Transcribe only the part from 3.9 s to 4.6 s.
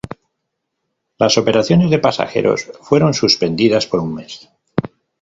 un mes.